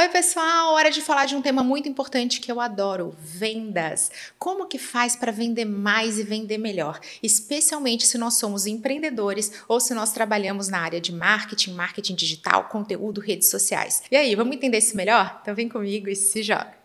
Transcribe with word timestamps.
Oi, 0.00 0.08
pessoal! 0.08 0.72
Hora 0.72 0.90
de 0.90 1.02
falar 1.02 1.26
de 1.26 1.36
um 1.36 1.42
tema 1.42 1.62
muito 1.62 1.86
importante 1.86 2.40
que 2.40 2.50
eu 2.50 2.58
adoro: 2.58 3.14
vendas. 3.20 4.10
Como 4.38 4.66
que 4.66 4.78
faz 4.78 5.14
para 5.14 5.30
vender 5.30 5.66
mais 5.66 6.18
e 6.18 6.22
vender 6.22 6.56
melhor? 6.56 6.98
Especialmente 7.22 8.06
se 8.06 8.16
nós 8.16 8.38
somos 8.38 8.64
empreendedores 8.64 9.52
ou 9.68 9.78
se 9.78 9.92
nós 9.92 10.10
trabalhamos 10.10 10.68
na 10.68 10.78
área 10.78 11.02
de 11.02 11.12
marketing, 11.12 11.72
marketing 11.72 12.14
digital, 12.14 12.64
conteúdo, 12.70 13.20
redes 13.20 13.50
sociais. 13.50 14.02
E 14.10 14.16
aí, 14.16 14.34
vamos 14.34 14.56
entender 14.56 14.78
isso 14.78 14.96
melhor? 14.96 15.38
Então 15.42 15.54
vem 15.54 15.68
comigo 15.68 16.08
e 16.08 16.16
se 16.16 16.42
joga. 16.42 16.80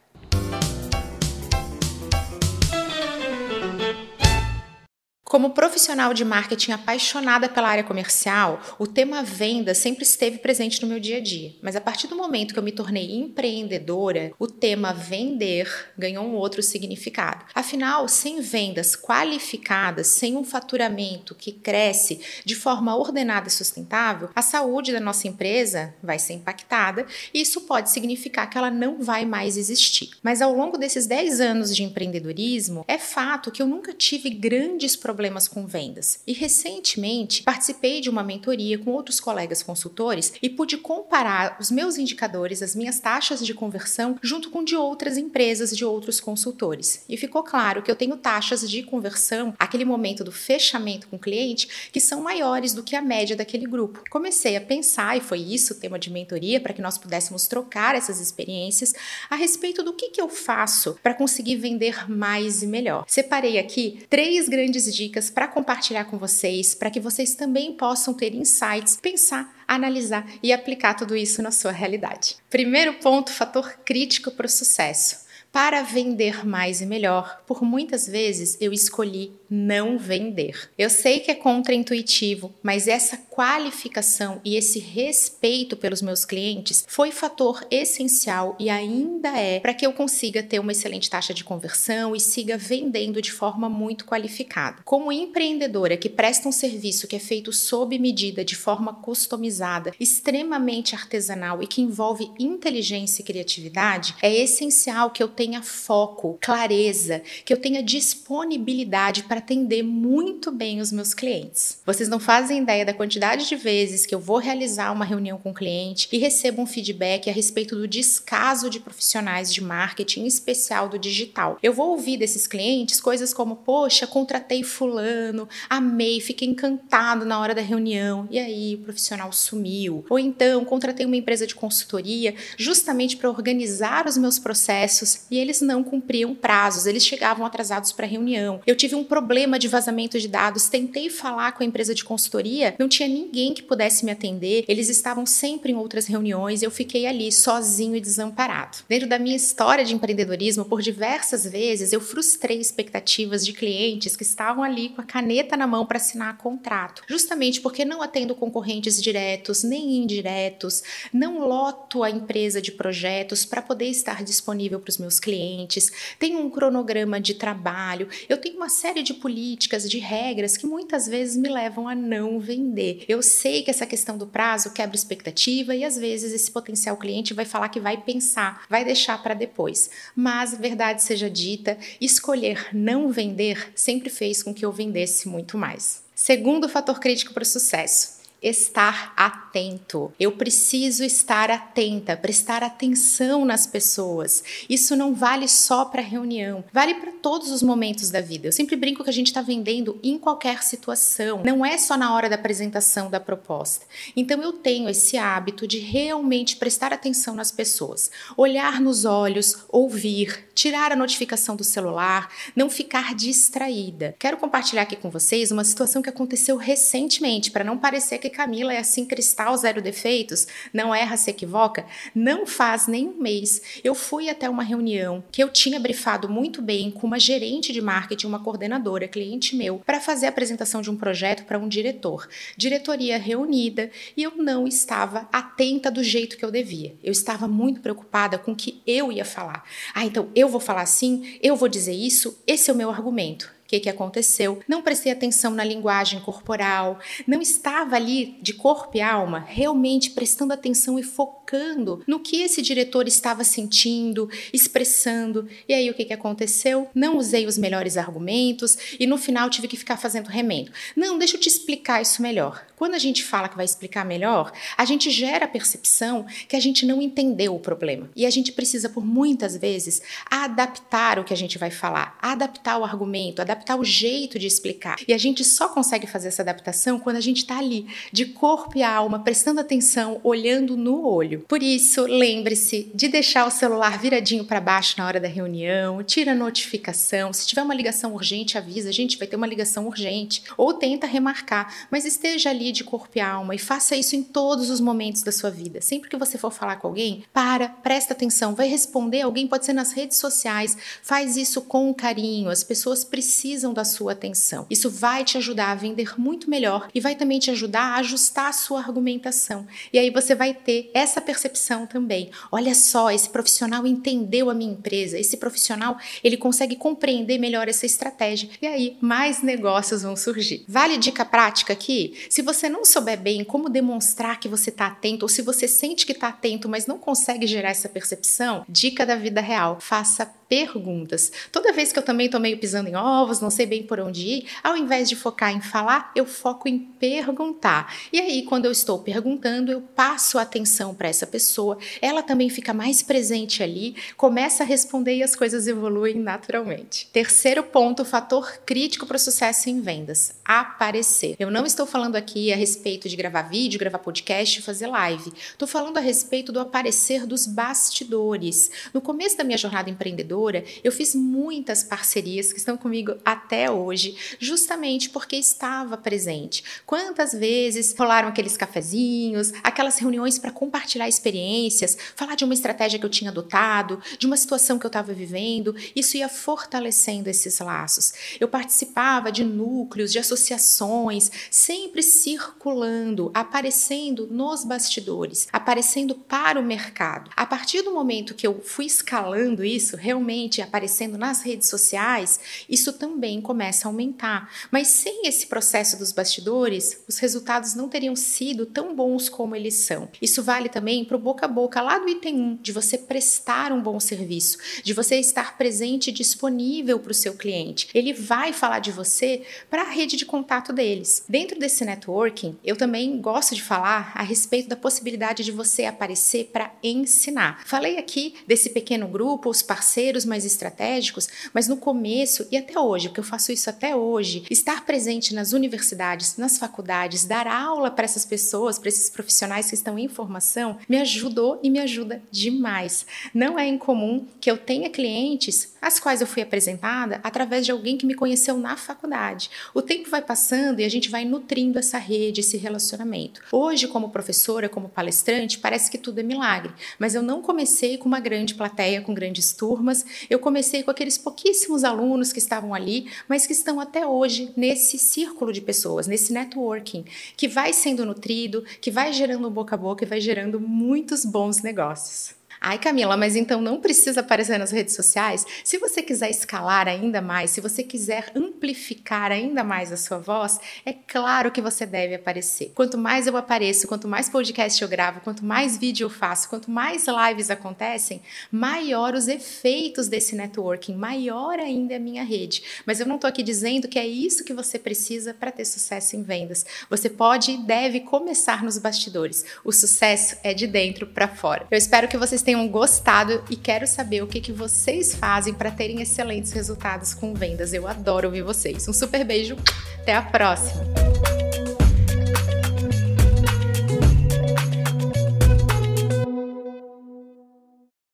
Como 5.36 5.50
profissional 5.50 6.14
de 6.14 6.24
marketing 6.24 6.72
apaixonada 6.72 7.50
pela 7.50 7.68
área 7.68 7.84
comercial, 7.84 8.62
o 8.80 8.88
tema 8.88 9.22
venda 9.22 9.74
sempre 9.74 10.06
esteve 10.06 10.38
presente 10.38 10.82
no 10.82 10.88
meu 10.88 10.98
dia 10.98 11.18
a 11.18 11.20
dia. 11.20 11.54
Mas 11.62 11.76
a 11.76 11.82
partir 11.82 12.08
do 12.08 12.16
momento 12.16 12.54
que 12.54 12.60
eu 12.60 12.64
me 12.64 12.72
tornei 12.72 13.18
empreendedora, 13.18 14.32
o 14.40 14.48
tema 14.48 14.94
vender 14.94 15.70
ganhou 15.98 16.24
um 16.24 16.36
outro 16.36 16.64
significado. 16.64 17.44
Afinal, 17.54 18.08
sem 18.08 18.40
vendas 18.40 18.96
qualificadas, 18.96 20.08
sem 20.08 20.38
um 20.38 20.44
faturamento 20.46 21.36
que 21.36 21.52
cresce 21.52 22.22
de 22.46 22.56
forma 22.56 22.96
ordenada 22.96 23.50
e 23.50 23.52
sustentável, 23.52 24.30
a 24.34 24.42
saúde 24.42 24.94
da 24.94 25.02
nossa 25.02 25.28
empresa 25.28 25.94
vai 26.02 26.18
ser 26.18 26.32
impactada 26.32 27.06
e 27.34 27.42
isso 27.42 27.60
pode 27.60 27.90
significar 27.90 28.50
que 28.50 28.58
ela 28.58 28.72
não 28.72 29.02
vai 29.02 29.26
mais 29.26 29.58
existir. 29.58 30.12
Mas 30.24 30.42
ao 30.42 30.56
longo 30.56 30.78
desses 30.78 31.06
10 31.06 31.42
anos 31.42 31.76
de 31.76 31.84
empreendedorismo, 31.84 32.86
é 32.88 32.98
fato 32.98 33.52
que 33.52 33.62
eu 33.62 33.68
nunca 33.68 33.92
tive 33.92 34.30
grandes 34.30 34.96
problemas 34.96 35.25
problemas 35.26 35.48
com 35.48 35.66
vendas. 35.66 36.20
E 36.28 36.34
recentemente 36.34 37.42
participei 37.42 38.00
de 38.00 38.12
uma 38.12 38.22
mentoria 38.22 38.78
com 38.78 38.92
outros 38.92 39.20
colegas 39.20 39.64
consultores 39.64 40.34
e 40.40 40.48
pude 40.50 40.78
comparar 40.78 41.58
os 41.60 41.72
meus 41.72 41.98
indicadores, 41.98 42.62
as 42.62 42.76
minhas 42.76 43.00
taxas 43.00 43.44
de 43.44 43.54
conversão, 43.54 44.20
junto 44.22 44.52
com 44.52 44.64
de 44.64 44.76
outras 44.76 45.18
empresas, 45.18 45.76
de 45.76 45.84
outros 45.84 46.20
consultores. 46.20 47.04
E 47.10 47.18
ficou 47.18 47.42
claro 47.42 47.82
que 47.82 47.90
eu 47.90 47.96
tenho 47.96 48.18
taxas 48.18 48.70
de 48.70 48.84
conversão, 48.84 49.56
aquele 49.58 49.84
momento 49.84 50.24
do 50.24 50.32
fechamento 50.32 51.08
com 51.08 51.16
o 51.16 51.20
cliente, 51.20 51.90
que 51.92 52.00
são 52.00 52.22
maiores 52.22 52.76
do 52.76 52.84
que 52.84 52.96
a 52.96 53.02
média 53.02 53.36
daquele 53.36 53.66
grupo. 53.66 54.04
Comecei 54.12 54.56
a 54.56 54.62
pensar, 54.62 55.18
e 55.18 55.22
foi 55.22 55.40
isso 55.40 55.74
o 55.74 55.78
tema 55.78 55.98
de 55.98 56.12
mentoria, 56.12 56.60
para 56.60 56.74
que 56.74 56.82
nós 56.82 57.00
pudéssemos 57.00 57.48
trocar 57.48 57.96
essas 57.96 58.20
experiências 58.20 58.94
a 59.28 59.36
respeito 59.36 59.82
do 59.82 59.94
que, 59.94 60.10
que 60.10 60.22
eu 60.22 60.30
faço 60.30 61.00
para 61.02 61.16
conseguir 61.16 61.56
vender 61.56 62.10
mais 62.10 62.62
e 62.62 62.68
melhor. 62.68 63.06
Separei 63.08 63.58
aqui 63.58 64.06
três 64.10 64.48
grandes 64.48 64.94
dicas 64.94 65.15
dicas 65.16 65.30
para 65.30 65.48
compartilhar 65.48 66.06
com 66.06 66.18
vocês, 66.18 66.76
para 66.76 66.92
que 66.92 67.00
vocês 67.00 67.36
também 67.36 67.74
possam 67.74 68.14
ter 68.14 68.36
insights, 68.36 68.98
pensar, 69.02 69.56
analisar 69.66 70.28
e 70.44 70.52
aplicar 70.52 70.94
tudo 70.94 71.16
isso 71.16 71.42
na 71.42 71.52
sua 71.52 71.72
realidade. 71.72 72.36
Primeiro 72.50 72.96
ponto, 72.96 73.32
fator 73.32 73.80
crítico 73.86 74.30
para 74.32 74.46
o 74.46 74.50
sucesso 74.50 75.24
para 75.56 75.84
vender 75.84 76.46
mais 76.46 76.82
e 76.82 76.86
melhor, 76.86 77.42
por 77.48 77.64
muitas 77.64 78.06
vezes 78.06 78.58
eu 78.60 78.74
escolhi 78.74 79.32
não 79.50 79.98
vender. 79.98 80.70
Eu 80.78 80.90
sei 80.90 81.20
que 81.20 81.32
é 81.32 81.36
contraintuitivo, 81.36 82.54
mas 82.62 82.88
essa 82.88 83.18
qualificação 83.18 84.40
e 84.44 84.56
esse 84.56 84.80
respeito 84.80 85.76
pelos 85.76 86.02
meus 86.02 86.24
clientes 86.24 86.86
foi 86.88 87.12
fator 87.12 87.66
essencial 87.70 88.56
e 88.60 88.70
ainda 88.70 89.30
é 89.38 89.60
para 89.60 89.74
que 89.74 89.86
eu 89.86 89.94
consiga 89.94 90.42
ter 90.42 90.60
uma 90.60 90.72
excelente 90.72 91.10
taxa 91.10 91.34
de 91.34 91.44
conversão 91.44 92.16
e 92.16 92.20
siga 92.20 92.58
vendendo 92.58 93.22
de 93.22 93.32
forma 93.32 93.70
muito 93.70 94.06
qualificada. 94.06 94.82
Como 94.86 95.12
empreendedora 95.12 95.98
que 95.98 96.10
presta 96.10 96.48
um 96.48 96.52
serviço 96.52 97.08
que 97.08 97.16
é 97.16 97.20
feito 97.20 97.52
sob 97.52 97.98
medida, 98.00 98.46
de 98.46 98.56
forma 98.56 98.94
customizada, 98.94 99.94
extremamente 100.00 100.96
artesanal 100.96 101.62
e 101.62 101.68
que 101.68 101.82
envolve 101.82 102.32
inteligência 102.40 103.22
e 103.22 103.26
criatividade, 103.26 104.16
é 104.22 104.34
essencial 104.34 105.10
que 105.10 105.22
eu 105.22 105.28
tenha 105.28 105.62
foco, 105.62 106.38
clareza, 106.42 107.22
que 107.44 107.54
eu 107.54 107.58
tenha 107.58 107.84
disponibilidade 107.84 109.24
para 109.24 109.35
atender 109.38 109.84
muito 109.84 110.52
bem 110.52 110.82
os 110.82 110.92
meus 110.92 111.14
clientes. 111.14 111.80
Vocês 111.86 112.10
não 112.10 112.20
fazem 112.20 112.62
ideia 112.62 112.86
da 112.86 112.94
quantidade 112.94 113.48
de 113.48 113.56
vezes 113.56 114.06
que 114.06 114.14
eu 114.14 114.20
vou 114.20 114.38
realizar 114.38 114.92
uma 114.92 115.06
reunião 115.06 115.38
com 115.38 115.52
o 115.52 115.54
cliente 115.54 116.08
e 116.12 116.18
recebo 116.18 116.62
um 116.62 116.66
feedback 116.66 117.30
a 117.30 117.34
respeito 117.34 117.76
do 117.76 117.88
descaso 117.88 118.70
de 118.70 118.80
profissionais 118.80 119.54
de 119.54 119.62
marketing, 119.62 120.22
em 120.22 120.28
especial 120.28 120.90
do 120.90 120.98
digital. 120.98 121.58
Eu 121.62 121.74
vou 121.74 121.92
ouvir 121.92 122.18
desses 122.18 122.48
clientes 122.48 123.02
coisas 123.02 123.34
como: 123.34 123.58
Poxa, 123.58 124.08
contratei 124.08 124.64
Fulano, 124.64 125.48
amei, 125.70 126.20
fiquei 126.20 126.48
encantado 126.48 127.26
na 127.26 127.40
hora 127.40 127.54
da 127.54 127.62
reunião, 127.62 128.28
e 128.32 128.40
aí 128.40 128.76
o 128.76 128.80
profissional 128.80 129.32
sumiu. 129.32 130.06
Ou 130.10 130.18
então, 130.18 130.64
contratei 130.66 131.06
uma 131.06 131.16
empresa 131.16 131.46
de 131.46 131.56
consultoria 131.56 132.36
justamente 132.58 133.18
para 133.18 133.30
organizar 133.30 134.08
os 134.08 134.18
meus 134.18 134.40
processos 134.40 135.26
e 135.30 135.38
eles 135.38 135.62
não 135.62 135.84
cumpriam 135.84 136.34
prazos, 136.34 136.86
eles 136.86 137.06
chegavam 137.06 137.46
atrasados 137.46 137.92
para 137.92 138.06
a 138.06 138.10
reunião. 138.10 138.62
Eu 138.66 138.76
tive 138.76 138.96
um 138.96 139.04
problema 139.04 139.25
de 139.60 139.68
vazamento 139.68 140.20
de 140.20 140.28
dados, 140.28 140.70
tentei 140.70 141.10
falar 141.10 141.52
com 141.54 141.64
a 141.64 141.66
empresa 141.66 141.96
de 141.96 142.04
consultoria, 142.04 142.76
não 142.78 142.88
tinha 142.88 143.08
ninguém 143.08 143.54
que 143.54 143.64
pudesse 143.64 144.06
me 144.06 144.12
atender, 144.12 144.64
eles 144.68 144.90
estavam 144.90 145.26
sempre 145.26 145.72
em 145.72 145.76
outras 145.76 146.06
reuniões, 146.06 146.62
eu 146.62 146.72
fiquei 146.72 147.06
ali 147.06 147.32
sozinho 147.32 147.96
e 147.96 148.02
desamparado. 148.02 148.78
Dentro 148.88 149.10
da 149.10 149.18
minha 149.18 149.36
história 149.36 149.84
de 149.84 149.94
empreendedorismo, 149.94 150.66
por 150.66 150.82
diversas 150.82 151.46
vezes 151.46 151.92
eu 151.92 152.00
frustrei 152.00 152.60
expectativas 152.60 153.46
de 153.46 153.54
clientes 153.54 154.16
que 154.16 154.24
estavam 154.24 154.64
ali 154.64 154.90
com 154.90 155.02
a 155.02 155.06
caneta 155.06 155.58
na 155.58 155.66
mão 155.66 155.86
para 155.86 155.98
assinar 155.98 156.38
contrato, 156.38 157.04
justamente 157.08 157.62
porque 157.62 157.84
não 157.84 158.02
atendo 158.02 158.36
concorrentes 158.36 159.02
diretos 159.02 159.64
nem 159.64 159.98
indiretos, 159.98 160.84
não 161.12 161.40
loto 161.40 162.04
a 162.04 162.10
empresa 162.10 162.62
de 162.62 162.72
projetos 162.72 163.46
para 163.46 163.62
poder 163.62 163.88
estar 163.88 164.24
disponível 164.24 164.80
para 164.80 164.90
os 164.90 164.98
meus 164.98 165.20
clientes, 165.20 165.92
tenho 166.20 166.40
um 166.40 166.50
cronograma 166.50 167.20
de 167.20 167.34
trabalho, 167.34 168.08
eu 168.30 168.38
tenho 168.38 168.58
uma 168.58 168.70
série 168.70 169.02
de 169.02 169.15
políticas, 169.16 169.90
de 169.90 169.98
regras 169.98 170.58
que 170.58 170.68
muitas 170.68 171.08
vezes 171.08 171.36
me 171.36 171.50
levam 171.50 171.88
a 171.88 171.96
não 171.96 172.40
vender. 172.40 173.06
Eu 173.08 173.22
sei 173.22 173.64
que 173.64 173.72
essa 173.72 173.86
questão 173.86 174.18
do 174.18 174.28
prazo 174.28 174.72
quebra 174.72 174.96
expectativa 174.96 175.76
e 175.76 175.84
às 175.84 175.98
vezes 175.98 176.34
esse 176.34 176.52
potencial 176.52 176.98
cliente 176.98 177.34
vai 177.34 177.46
falar 177.46 177.70
que 177.70 177.80
vai 177.80 177.98
pensar, 177.98 178.66
vai 178.70 178.86
deixar 178.86 179.22
para 179.22 179.34
depois. 179.34 179.90
Mas 180.16 180.58
verdade 180.58 181.04
seja 181.04 181.30
dita, 181.30 181.78
escolher 182.00 182.70
não 182.74 183.12
vender 183.12 183.72
sempre 183.76 184.10
fez 184.10 184.44
com 184.44 184.54
que 184.54 184.66
eu 184.66 184.72
vendesse 184.72 185.28
muito 185.28 185.58
mais. 185.58 186.04
Segundo 186.16 186.70
fator 186.70 187.00
crítico 187.00 187.34
para 187.34 187.44
o 187.44 187.46
sucesso, 187.46 188.15
estar 188.42 189.14
atento. 189.16 190.12
Eu 190.20 190.34
preciso 190.34 191.04
estar 191.04 191.50
atenta, 191.50 192.16
prestar 192.16 192.64
atenção 192.64 193.44
nas 193.44 193.66
pessoas. 193.66 194.44
Isso 194.70 194.96
não 194.96 195.16
vale 195.16 195.48
só 195.48 195.86
para 195.86 196.02
reunião, 196.02 196.64
vale 196.72 196.96
para 196.96 197.12
todos 197.12 197.52
os 197.52 197.64
momentos 197.64 198.10
da 198.10 198.22
vida. 198.22 198.48
Eu 198.48 198.52
sempre 198.52 198.76
brinco 198.76 199.04
que 199.04 199.10
a 199.10 199.14
gente 199.14 199.28
está 199.28 199.42
vendendo 199.42 200.00
em 200.04 200.18
qualquer 200.18 200.64
situação, 200.64 201.42
não 201.44 201.66
é 201.66 201.78
só 201.78 201.98
na 201.98 202.14
hora 202.14 202.30
da 202.30 202.36
apresentação 202.36 203.10
da 203.10 203.20
proposta. 203.20 203.86
Então 204.16 204.42
eu 204.42 204.54
tenho 204.54 204.90
esse 204.90 205.18
hábito 205.18 205.68
de 205.68 205.80
realmente 205.80 206.58
prestar 206.58 206.94
atenção 206.94 207.36
nas 207.36 207.52
pessoas, 207.52 208.12
olhar 208.38 208.80
nos 208.80 209.06
olhos, 209.06 209.66
ouvir, 209.70 210.50
tirar 210.54 210.92
a 210.92 210.96
notificação 210.96 211.56
do 211.56 211.64
celular, 211.64 212.30
não 212.56 212.70
ficar 212.70 213.16
distraída. 213.16 214.16
Quero 214.20 214.38
compartilhar 214.38 214.84
aqui 214.84 214.96
com 214.96 215.10
vocês 215.10 215.52
uma 215.52 215.64
situação 215.64 216.02
que 216.02 216.10
aconteceu 216.10 216.58
recentemente, 216.58 217.52
para 217.52 217.64
não 217.64 217.78
parecer 217.78 218.18
que 218.18 218.25
Camila 218.30 218.74
é 218.74 218.80
assim 218.80 219.06
cristal 219.06 219.56
zero 219.58 219.82
defeitos, 219.82 220.48
não 220.74 220.94
erra, 220.94 221.18
se 221.18 221.30
equivoca, 221.30 221.86
não 222.14 222.46
faz 222.46 222.88
nem 222.88 223.08
um 223.08 223.18
mês. 223.18 223.62
Eu 223.84 223.96
fui 223.96 224.30
até 224.30 224.50
uma 224.50 224.64
reunião 224.64 225.24
que 225.32 225.42
eu 225.42 225.50
tinha 225.50 225.80
brifado 225.80 226.30
muito 226.30 226.62
bem 226.62 226.92
com 226.92 227.08
uma 227.08 227.20
gerente 227.20 227.72
de 227.72 227.82
marketing, 227.82 228.28
uma 228.28 228.44
coordenadora, 228.44 229.08
cliente 229.08 229.56
meu, 229.56 229.80
para 229.86 230.00
fazer 230.00 230.26
a 230.26 230.30
apresentação 230.30 230.82
de 230.82 230.90
um 230.90 230.98
projeto 230.98 231.46
para 231.46 231.60
um 231.60 231.68
diretor. 231.68 232.28
Diretoria 232.58 233.18
reunida 233.18 233.90
e 234.16 234.24
eu 234.24 234.34
não 234.36 234.68
estava 234.68 235.28
atenta 235.32 235.90
do 235.90 236.04
jeito 236.04 236.38
que 236.38 236.46
eu 236.46 236.52
devia. 236.52 236.96
Eu 237.04 237.12
estava 237.12 237.48
muito 237.48 237.82
preocupada 237.82 238.38
com 238.38 238.52
o 238.52 238.56
que 238.56 238.82
eu 238.86 239.12
ia 239.12 239.26
falar. 239.26 239.64
Ah, 239.94 240.06
então 240.06 240.30
eu 240.36 240.50
vou 240.50 240.60
falar 240.60 240.82
assim, 240.82 241.38
eu 241.42 241.56
vou 241.56 241.70
dizer 241.70 241.94
isso, 241.94 242.42
esse 242.46 242.70
é 242.70 242.74
o 242.74 242.76
meu 242.76 242.90
argumento. 242.90 243.55
O 243.66 243.68
que, 243.68 243.80
que 243.80 243.90
aconteceu? 243.90 244.60
Não 244.68 244.84
prestei 244.84 245.12
atenção 245.12 245.50
na 245.50 245.64
linguagem 245.64 246.20
corporal, 246.20 247.00
não 247.26 247.42
estava 247.42 247.96
ali 247.96 248.38
de 248.40 248.54
corpo 248.54 248.96
e 248.96 249.02
alma 249.02 249.40
realmente 249.40 250.12
prestando 250.12 250.54
atenção 250.54 251.00
e 251.00 251.04
focando 251.04 252.04
no 252.06 252.20
que 252.20 252.44
esse 252.44 252.62
diretor 252.62 253.08
estava 253.08 253.44
sentindo, 253.44 254.30
expressando. 254.54 255.50
E 255.68 255.74
aí 255.74 255.90
o 255.90 255.96
que, 255.96 256.06
que 256.06 256.14
aconteceu? 256.14 256.88
Não 256.94 257.18
usei 257.18 257.48
os 257.48 257.58
melhores 257.58 257.98
argumentos 257.98 258.78
e 259.00 259.08
no 259.08 259.18
final 259.18 259.50
tive 259.50 259.68
que 259.68 259.76
ficar 259.76 259.98
fazendo 259.98 260.28
remendo. 260.28 260.72
Não, 260.96 261.18
deixa 261.18 261.36
eu 261.36 261.40
te 261.40 261.50
explicar 261.50 262.04
isso 262.04 262.22
melhor. 262.22 262.64
Quando 262.76 262.94
a 262.94 263.00
gente 263.00 263.24
fala 263.24 263.50
que 263.50 263.56
vai 263.56 263.66
explicar 263.66 264.06
melhor, 264.06 264.52
a 264.78 264.86
gente 264.86 265.10
gera 265.10 265.46
a 265.46 265.48
percepção 265.48 266.28
que 266.48 266.56
a 266.56 266.60
gente 266.60 266.86
não 266.86 267.02
entendeu 267.02 267.56
o 267.56 267.60
problema. 267.60 268.12
E 268.16 268.28
a 268.28 268.30
gente 268.30 268.52
precisa, 268.52 268.90
por 268.90 269.04
muitas 269.04 269.58
vezes, 269.58 270.04
adaptar 270.30 271.18
o 271.18 271.24
que 271.24 271.34
a 271.34 271.38
gente 271.38 271.58
vai 271.58 271.72
falar, 271.72 272.16
adaptar 272.22 272.78
o 272.78 272.84
argumento, 272.84 273.42
adaptar 273.42 273.55
adaptar 273.56 273.78
o 273.78 273.84
jeito 273.84 274.38
de 274.38 274.46
explicar. 274.46 274.98
E 275.08 275.14
a 275.14 275.18
gente 275.18 275.44
só 275.44 275.70
consegue 275.70 276.06
fazer 276.06 276.28
essa 276.28 276.42
adaptação 276.42 277.00
quando 277.00 277.16
a 277.16 277.22
gente 277.22 277.38
está 277.38 277.58
ali, 277.58 277.88
de 278.12 278.26
corpo 278.26 278.78
e 278.78 278.84
alma, 278.84 279.20
prestando 279.20 279.62
atenção, 279.62 280.20
olhando 280.24 280.76
no 280.76 281.08
olho. 281.08 281.46
Por 281.48 281.64
isso, 281.64 282.06
lembre-se 282.06 282.92
de 282.94 283.08
deixar 283.08 283.48
o 283.48 283.52
celular 283.52 283.98
viradinho 283.98 284.46
para 284.46 284.60
baixo 284.60 284.96
na 284.98 285.08
hora 285.08 285.20
da 285.20 285.28
reunião, 285.28 286.04
tira 286.04 286.34
a 286.34 286.36
notificação. 286.36 287.32
Se 287.32 287.48
tiver 287.48 287.64
uma 287.64 287.74
ligação 287.74 288.14
urgente, 288.14 288.58
avisa, 288.58 288.90
a 288.90 288.94
gente 288.94 289.18
vai 289.18 289.28
ter 289.28 289.36
uma 289.36 289.48
ligação 289.48 289.88
urgente. 289.88 290.44
Ou 290.58 290.74
tenta 290.74 291.08
remarcar, 291.08 291.88
mas 291.90 292.06
esteja 292.06 292.50
ali 292.50 292.72
de 292.72 292.84
corpo 292.84 293.18
e 293.18 293.22
alma 293.22 293.56
e 293.56 293.60
faça 293.60 293.96
isso 293.96 294.16
em 294.16 294.24
todos 294.24 294.70
os 294.70 294.80
momentos 294.80 295.24
da 295.24 295.32
sua 295.32 295.50
vida. 295.50 295.82
Sempre 295.82 296.10
que 296.10 296.18
você 296.18 296.38
for 296.38 296.52
falar 296.52 296.78
com 296.78 296.88
alguém, 296.88 297.24
para, 297.32 297.70
presta 297.70 298.14
atenção, 298.14 298.54
vai 298.54 298.68
responder 298.68 299.22
alguém, 299.22 299.48
pode 299.48 299.66
ser 299.66 299.74
nas 299.74 299.92
redes 299.92 300.18
sociais, 300.18 300.78
faz 301.02 301.38
isso 301.38 301.62
com 301.62 301.94
carinho. 301.94 302.50
As 302.50 302.64
pessoas 302.64 303.04
precisam 303.04 303.45
da 303.74 303.86
sua 303.86 304.14
atenção. 304.14 304.66
Isso 304.70 304.90
vai 304.90 305.24
te 305.24 305.38
ajudar 305.38 305.72
a 305.72 305.76
vender 305.76 306.20
muito 306.20 306.50
melhor 306.50 306.90
e 306.96 307.00
vai 307.00 307.16
também 307.16 307.38
te 307.38 307.52
ajudar 307.52 307.82
a 307.82 307.96
ajustar 307.98 308.48
a 308.48 308.54
sua 308.54 308.80
argumentação. 308.80 309.68
E 309.94 310.00
aí 310.00 310.10
você 310.10 310.34
vai 310.34 310.54
ter 310.54 310.90
essa 310.94 311.22
percepção 311.22 311.86
também. 311.86 312.32
Olha 312.52 312.74
só, 312.74 313.12
esse 313.12 313.30
profissional 313.30 313.86
entendeu 313.86 314.50
a 314.50 314.54
minha 314.54 314.72
empresa, 314.72 315.20
esse 315.20 315.38
profissional, 315.38 315.98
ele 316.24 316.38
consegue 316.38 316.76
compreender 316.76 317.38
melhor 317.38 317.68
essa 317.68 317.86
estratégia. 317.86 318.50
E 318.60 318.66
aí 318.66 318.98
mais 319.00 319.44
negócios 319.44 320.02
vão 320.02 320.16
surgir. 320.16 320.66
Vale 320.68 320.98
dica 320.98 321.24
prática 321.24 321.74
aqui? 321.74 322.26
Se 322.30 322.42
você 322.42 322.68
não 322.68 322.84
souber 322.84 323.20
bem 323.20 323.44
como 323.44 323.70
demonstrar 323.70 324.40
que 324.40 324.48
você 324.48 324.72
está 324.72 324.88
atento 324.88 325.24
ou 325.24 325.30
se 325.30 325.44
você 325.44 325.68
sente 325.68 326.06
que 326.06 326.14
está 326.14 326.30
atento, 326.30 326.68
mas 326.68 326.88
não 326.88 326.98
consegue 326.98 327.46
gerar 327.46 327.70
essa 327.70 327.88
percepção, 327.88 328.66
dica 328.68 329.06
da 329.06 329.16
vida 329.16 329.40
real: 329.40 329.80
faça 329.80 330.26
perguntas. 330.48 331.32
Toda 331.52 331.74
vez 331.74 331.92
que 331.92 332.00
eu 332.00 332.04
também 332.04 332.30
tô 332.30 332.40
meio 332.40 332.58
pisando 332.58 332.90
em 332.90 332.96
ovos, 332.96 333.35
não 333.42 333.50
sei 333.50 333.66
bem 333.66 333.84
por 333.84 334.00
onde 334.00 334.22
ir, 334.22 334.48
ao 334.64 334.76
invés 334.76 335.08
de 335.08 335.16
focar 335.16 335.52
em 335.52 335.62
falar, 335.62 336.12
eu 336.16 336.26
foco 336.26 336.68
em 336.68 336.80
perguntar. 336.80 337.94
E 338.12 338.20
aí, 338.20 338.44
quando 338.44 338.66
eu 338.66 338.72
estou 338.72 339.00
perguntando, 339.00 339.72
eu 339.72 339.82
passo 339.82 340.38
atenção 340.38 340.94
para 340.94 341.08
essa 341.08 341.28
pessoa, 341.28 341.78
ela 342.02 342.22
também 342.22 342.50
fica 342.50 342.74
mais 342.74 343.02
presente 343.02 343.64
ali, 343.64 343.96
começa 344.18 344.64
a 344.64 344.66
responder 344.66 345.16
e 345.16 345.24
as 345.24 345.36
coisas 345.36 345.68
evoluem 345.68 346.16
naturalmente. 346.16 347.08
Terceiro 347.12 347.64
ponto, 347.64 348.04
fator 348.04 348.60
crítico 348.66 349.06
para 349.06 349.18
o 349.18 349.20
sucesso 349.20 349.70
em 349.70 349.82
vendas: 349.82 350.36
aparecer. 350.44 351.36
Eu 351.40 351.52
não 351.52 351.66
estou 351.66 351.86
falando 351.86 352.16
aqui 352.16 352.52
a 352.52 352.56
respeito 352.56 353.08
de 353.08 353.16
gravar 353.16 353.44
vídeo, 353.44 353.80
gravar 353.80 354.00
podcast 354.00 354.62
fazer 354.62 354.88
live. 354.88 355.32
Estou 355.36 355.68
falando 355.68 355.98
a 355.98 356.02
respeito 356.02 356.52
do 356.52 356.60
aparecer 356.60 357.26
dos 357.26 357.46
bastidores. 357.46 358.72
No 358.94 359.02
começo 359.02 359.38
da 359.38 359.44
minha 359.44 359.58
jornada 359.58 359.90
empreendedora, 359.90 360.64
eu 360.84 360.92
fiz 360.92 361.16
muitas 361.16 361.84
parcerias 361.84 362.52
que 362.52 362.60
estão 362.60 362.78
comigo 362.78 363.16
até 363.26 363.72
hoje, 363.72 364.16
justamente 364.40 365.10
porque 365.10 365.36
estava 365.36 365.98
presente. 365.98 366.64
Quantas 366.86 367.34
vezes 367.34 367.94
rolaram 367.98 368.30
aqueles 368.30 368.56
cafezinhos, 368.56 369.52
aquelas 369.64 369.98
reuniões 369.98 370.38
para 370.38 370.52
compartilhar 370.52 371.10
experiências, 371.10 371.98
falar 372.16 372.36
de 372.36 372.46
uma 372.46 372.54
estratégia 372.54 373.00
que 373.00 373.06
eu 373.06 373.10
tinha 373.10 373.32
adotado, 373.32 374.00
de 374.20 374.28
uma 374.28 374.38
situação 374.38 374.78
que 374.78 374.86
eu 374.86 374.90
estava 374.90 375.12
vivendo, 375.12 375.76
isso 375.96 376.16
ia 376.16 376.30
fortalecendo 376.30 377.30
esses 377.30 377.58
laços. 377.60 378.14
Eu 378.40 378.48
participava 378.48 379.32
de 379.32 379.44
núcleos, 379.44 380.12
de 380.12 380.20
associações, 380.20 381.32
sempre 381.50 382.04
circulando, 382.04 383.32
aparecendo 383.34 384.28
nos 384.28 384.64
bastidores, 384.64 385.48
aparecendo 385.52 386.14
para 386.14 386.60
o 386.60 386.64
mercado. 386.64 387.32
A 387.36 387.46
partir 387.46 387.82
do 387.82 387.92
momento 387.92 388.36
que 388.36 388.46
eu 388.46 388.62
fui 388.62 388.86
escalando 388.86 389.66
isso, 389.66 389.98
realmente 389.98 390.62
aparecendo 390.62 391.18
nas 391.18 391.42
redes 391.42 391.70
sociais, 391.70 392.40
isso 392.70 392.94
também 392.94 393.15
começa 393.42 393.88
a 393.88 393.90
aumentar. 393.90 394.50
Mas 394.72 394.88
sem 394.88 395.28
esse 395.28 395.48
processo 395.48 395.98
dos 395.98 396.12
bastidores, 396.12 397.04
os 397.08 397.18
resultados 397.18 397.76
não 397.76 397.90
teriam 397.90 398.16
sido 398.16 398.66
tão 398.66 398.96
bons 398.96 399.30
como 399.30 399.56
eles 399.56 399.76
são. 399.76 400.10
Isso 400.22 400.44
vale 400.44 400.70
também 400.70 401.04
para 401.06 401.18
o 401.18 401.20
boca 401.20 401.46
a 401.46 401.50
boca 401.50 401.82
lá 401.82 401.98
do 401.98 402.10
item 402.10 402.36
1, 402.36 402.56
de 402.62 402.72
você 402.72 402.98
prestar 402.98 403.72
um 403.72 403.82
bom 403.82 404.00
serviço, 404.00 404.58
de 404.84 404.94
você 404.94 405.16
estar 405.16 405.58
presente 405.58 406.10
e 406.10 406.14
disponível 406.14 407.00
para 407.00 407.12
o 407.12 407.16
seu 407.16 407.36
cliente. 407.36 407.90
Ele 407.94 408.14
vai 408.14 408.54
falar 408.54 408.80
de 408.80 408.92
você 408.92 409.44
para 409.70 409.84
a 409.84 409.90
rede 409.90 410.16
de 410.16 410.26
contato 410.26 410.72
deles. 410.74 411.24
Dentro 411.28 411.60
desse 411.60 411.84
networking, 411.86 412.58
eu 412.64 412.76
também 412.76 413.20
gosto 413.20 413.56
de 413.56 413.62
falar 413.62 414.12
a 414.16 414.24
respeito 414.24 414.70
da 414.70 414.76
possibilidade 414.76 415.44
de 415.44 415.52
você 415.52 415.86
aparecer 415.86 416.50
para 416.52 416.74
ensinar. 416.84 417.62
Falei 417.66 417.98
aqui 417.98 418.36
desse 418.48 418.70
pequeno 418.70 419.08
grupo, 419.08 419.50
os 419.50 419.62
parceiros 419.62 420.26
mais 420.26 420.46
estratégicos, 420.46 421.28
mas 421.54 421.68
no 421.68 421.78
começo 421.78 422.48
e 422.52 422.58
até 422.58 422.80
hoje, 422.80 423.05
porque 423.10 423.20
eu 423.20 423.24
faço 423.24 423.52
isso 423.52 423.70
até 423.70 423.96
hoje, 423.96 424.46
estar 424.50 424.86
presente 424.86 425.34
nas 425.34 425.54
universidades, 425.54 426.38
nas 426.38 426.58
faculdades, 426.58 427.26
dar 427.26 427.48
aula 427.48 427.92
para 427.92 428.06
essas 428.06 428.26
pessoas, 428.26 428.80
para 428.80 428.90
esses 428.90 429.10
profissionais 429.10 429.70
que 429.70 429.76
estão 429.76 429.98
em 429.98 430.08
formação, 430.08 430.78
me 430.88 430.98
ajudou 430.98 431.60
e 431.64 431.70
me 431.70 431.80
ajuda 431.80 432.22
demais. 432.32 433.06
Não 433.34 433.58
é 433.58 433.68
incomum 433.68 434.26
que 434.40 434.50
eu 434.50 434.58
tenha 434.58 434.90
clientes 434.90 435.74
às 435.82 436.00
quais 436.00 436.22
eu 436.22 436.28
fui 436.28 436.42
apresentada 436.42 437.20
através 437.24 437.66
de 437.66 437.72
alguém 437.72 437.98
que 437.98 438.06
me 438.06 438.16
conheceu 438.16 438.58
na 438.58 438.76
faculdade. 438.76 439.50
O 439.74 439.82
tempo 439.82 440.10
vai 440.10 440.22
passando 440.22 440.80
e 440.80 440.84
a 440.84 440.90
gente 440.90 441.10
vai 441.10 441.26
nutrindo 441.26 441.78
essa 441.78 441.98
rede, 441.98 442.42
esse 442.42 442.58
relacionamento. 442.58 443.42
Hoje, 443.52 443.88
como 443.88 444.10
professora, 444.10 444.68
como 444.68 444.90
palestrante, 444.90 445.60
parece 445.60 445.92
que 445.92 445.98
tudo 445.98 446.20
é 446.20 446.24
milagre, 446.24 446.74
mas 446.98 447.14
eu 447.14 447.22
não 447.22 447.42
comecei 447.42 447.98
com 447.98 448.08
uma 448.08 448.20
grande 448.20 448.56
plateia, 448.56 449.02
com 449.02 449.14
grandes 449.14 449.54
turmas 449.54 450.06
eu 450.30 450.40
comecei 450.40 450.84
com 450.84 450.92
aqueles 450.92 451.18
pouquíssimos 451.18 451.84
alunos 451.84 452.32
que 452.32 452.40
estavam 452.40 452.74
ali, 452.74 452.95
mas 453.28 453.46
que 453.46 453.54
estão 453.54 453.80
até 453.80 454.06
hoje 454.06 454.52
nesse 454.56 454.98
círculo 454.98 455.52
de 455.52 455.62
pessoas, 455.62 456.08
nesse 456.08 456.32
networking, 456.32 457.06
que 457.36 457.48
vai 457.48 457.74
sendo 457.74 458.06
nutrido, 458.06 458.64
que 458.80 458.92
vai 458.92 459.12
gerando 459.12 459.50
boca 459.50 459.76
a 459.76 459.78
boca 459.78 460.04
e 460.04 460.08
vai 460.08 460.22
gerando 460.22 460.60
muitos 460.60 461.26
bons 461.26 461.62
negócios. 461.62 462.36
Ai, 462.60 462.78
Camila, 462.80 463.18
mas 463.18 463.36
então 463.36 463.62
não 463.62 463.80
precisa 463.80 464.22
aparecer 464.22 464.58
nas 464.58 464.72
redes 464.72 464.96
sociais? 464.96 465.46
Se 465.64 465.78
você 465.78 466.02
quiser 466.02 466.30
escalar 466.30 466.88
ainda 466.88 467.22
mais, 467.22 467.52
se 467.52 467.62
você 467.62 467.84
quiser 467.84 468.32
amplificar 468.36 469.32
ainda 469.32 469.64
mais 469.64 469.92
a 469.92 469.98
sua 469.98 470.18
voz, 470.18 470.60
é 470.86 470.94
claro 470.94 471.52
que 471.52 471.62
você 471.62 471.86
deve 471.86 472.16
aparecer. 472.16 472.72
Quanto 472.74 472.98
mais 472.98 473.28
eu 473.28 473.38
apareço, 473.38 473.88
quanto 473.88 474.08
mais 474.08 474.30
podcast 474.30 474.82
eu 474.82 474.88
gravo, 474.88 475.22
quanto 475.22 475.46
mais 475.46 475.78
vídeo 475.78 476.06
eu 476.06 476.10
faço, 476.10 476.50
quanto 476.50 476.72
mais 476.72 477.06
lives 477.08 477.50
acontecem, 477.50 478.22
maior 478.52 479.14
os 479.14 479.28
efeitos 479.28 480.08
desse 480.08 480.36
networking, 480.36 480.96
maior 480.96 481.60
ainda 481.60 481.94
é 481.94 481.98
a 481.98 482.00
minha 482.00 482.24
rede. 482.24 482.64
Mas 482.86 483.00
eu 483.00 483.06
não 483.06 483.16
estou 483.16 483.28
aqui 483.28 483.44
dizendo 483.44 483.88
que 483.88 484.00
é 484.00 484.08
isso 484.08 484.44
que 484.44 484.54
você 484.54 484.80
precisa 484.80 485.34
para 485.34 485.52
ter 485.52 485.66
sucesso 485.66 486.16
em 486.16 486.24
vendas. 486.24 486.66
Você 486.90 487.10
pode 487.10 487.52
e 487.52 487.58
deve 487.58 488.02
começar 488.02 488.64
nos 488.64 488.78
bastidores. 488.78 489.46
O 489.64 489.72
sucesso 489.72 490.38
é 490.44 490.54
de 490.54 490.68
dentro 490.68 491.08
para 491.08 491.28
fora. 491.28 491.68
Eu 491.70 491.78
espero 491.78 492.08
que 492.08 492.18
vocês 492.18 492.42
tenham 492.42 492.55
tenham 492.56 492.68
gostado 492.70 493.44
e 493.50 493.56
quero 493.58 493.86
saber 493.86 494.24
o 494.24 494.28
que, 494.28 494.40
que 494.40 494.54
vocês 494.54 495.14
fazem 495.14 495.54
para 495.54 495.70
terem 495.70 496.02
excelentes 496.02 496.54
resultados 496.54 497.14
com 497.14 497.34
vendas. 497.34 497.74
Eu 497.74 497.86
adoro 497.86 498.28
ouvir 498.28 498.44
vocês. 498.44 498.88
Um 498.88 498.94
super 498.94 499.26
beijo, 499.26 499.58
até 500.00 500.16
a 500.16 500.22
próxima! 500.22 501.05